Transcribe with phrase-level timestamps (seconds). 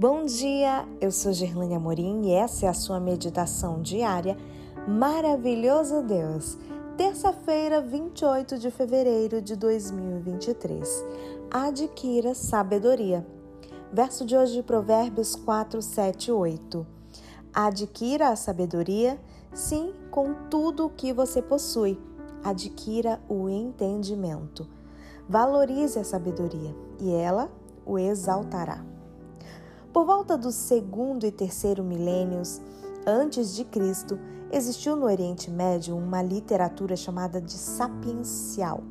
[0.00, 4.34] Bom dia, eu sou Gerlane Amorim e essa é a sua meditação diária
[4.88, 6.56] Maravilhoso Deus.
[6.96, 11.04] Terça-feira, 28 de fevereiro de 2023.
[11.50, 13.26] Adquira sabedoria.
[13.92, 16.86] Verso de hoje de Provérbios 4, 7, 8.
[17.52, 19.20] Adquira a sabedoria,
[19.52, 22.00] sim, com tudo o que você possui.
[22.42, 24.66] Adquira o entendimento.
[25.28, 27.52] Valorize a sabedoria e ela
[27.84, 28.82] o exaltará.
[29.92, 32.60] Por volta do segundo e terceiro milênios
[33.04, 34.20] antes de Cristo,
[34.52, 38.84] existiu no Oriente Médio uma literatura chamada de sapiencial.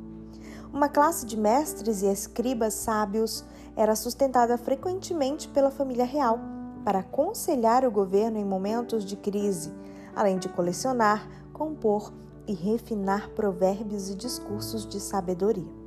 [0.74, 3.46] Uma classe de mestres e escribas sábios
[3.78, 6.38] era sustentada frequentemente pela família real
[6.84, 9.72] para aconselhar o governo em momentos de crise,
[10.14, 12.12] além de colecionar, compor
[12.46, 15.79] e refinar provérbios e discursos de sabedoria.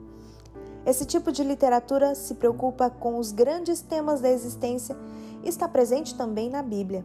[0.85, 4.97] Esse tipo de literatura se preocupa com os grandes temas da existência
[5.45, 7.05] e está presente também na Bíblia.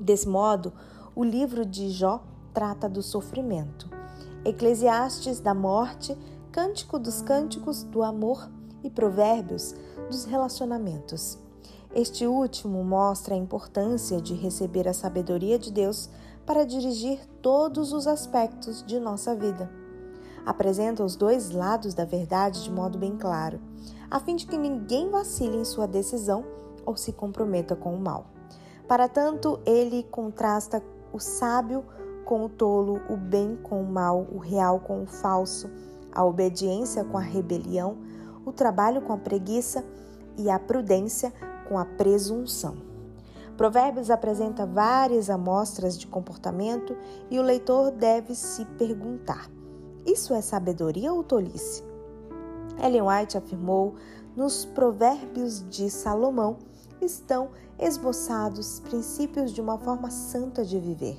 [0.00, 0.72] Desse modo,
[1.14, 3.88] o livro de Jó trata do sofrimento,
[4.44, 6.18] Eclesiastes da morte,
[6.50, 8.50] Cântico dos Cânticos do amor
[8.82, 9.76] e Provérbios
[10.10, 11.38] dos relacionamentos.
[11.94, 16.10] Este último mostra a importância de receber a sabedoria de Deus
[16.44, 19.81] para dirigir todos os aspectos de nossa vida
[20.44, 23.60] apresenta os dois lados da verdade de modo bem claro,
[24.10, 26.44] a fim de que ninguém vacile em sua decisão
[26.84, 28.26] ou se comprometa com o mal.
[28.86, 30.82] Para tanto, ele contrasta
[31.12, 31.84] o sábio
[32.24, 35.70] com o tolo, o bem com o mal, o real com o falso,
[36.12, 37.96] a obediência com a rebelião,
[38.44, 39.84] o trabalho com a preguiça
[40.36, 41.32] e a prudência
[41.68, 42.76] com a presunção.
[43.56, 46.96] Provérbios apresenta várias amostras de comportamento
[47.30, 49.48] e o leitor deve se perguntar:
[50.06, 51.84] isso é sabedoria ou tolice?
[52.82, 53.94] Ellen White afirmou:
[54.34, 56.56] nos Provérbios de Salomão
[57.00, 61.18] estão esboçados princípios de uma forma santa de viver,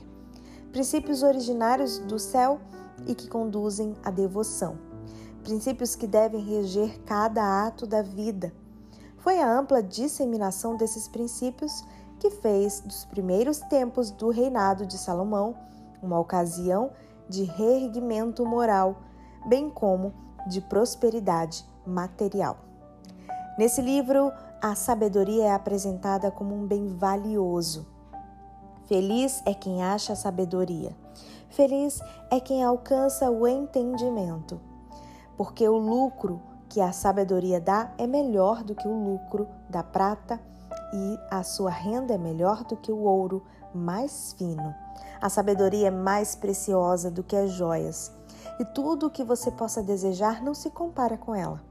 [0.71, 2.59] princípios originários do céu
[3.05, 4.77] e que conduzem à devoção,
[5.43, 8.53] princípios que devem reger cada ato da vida.
[9.17, 11.83] Foi a ampla disseminação desses princípios
[12.19, 15.55] que fez dos primeiros tempos do reinado de Salomão
[16.01, 16.91] uma ocasião
[17.33, 18.97] de reerguimento moral,
[19.47, 20.13] bem como
[20.47, 22.57] de prosperidade material.
[23.57, 27.87] Nesse livro, a sabedoria é apresentada como um bem valioso.
[28.85, 30.95] Feliz é quem acha a sabedoria.
[31.49, 31.99] Feliz
[32.29, 34.61] é quem alcança o entendimento.
[35.35, 36.39] Porque o lucro
[36.69, 40.39] que a sabedoria dá é melhor do que o lucro da prata
[40.93, 43.41] e a sua renda é melhor do que o ouro
[43.73, 44.73] mais fino.
[45.19, 48.11] A sabedoria é mais preciosa do que as joias,
[48.59, 51.61] e tudo o que você possa desejar não se compara com ela.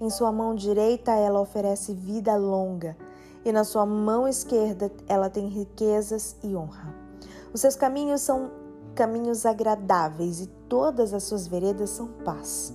[0.00, 2.96] Em sua mão direita ela oferece vida longa,
[3.44, 6.94] e na sua mão esquerda ela tem riquezas e honra.
[7.52, 8.50] Os seus caminhos são
[8.94, 12.72] caminhos agradáveis e todas as suas veredas são paz.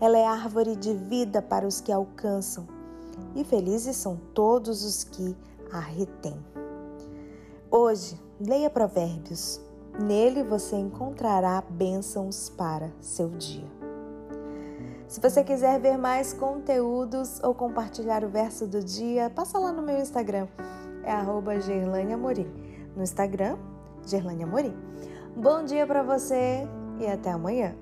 [0.00, 2.66] Ela é árvore de vida para os que alcançam,
[3.34, 5.36] e felizes são todos os que
[5.70, 6.38] a retêm.
[7.70, 9.60] Hoje, leia Provérbios.
[9.98, 13.70] Nele você encontrará bênçãos para seu dia.
[15.06, 19.82] Se você quiser ver mais conteúdos ou compartilhar o verso do dia, passa lá no
[19.82, 20.48] meu Instagram,
[21.04, 21.52] é arroba.
[22.96, 23.58] No Instagram,
[24.06, 24.74] Gerlane Amorim.
[25.36, 26.66] Bom dia para você
[26.98, 27.74] e até amanhã.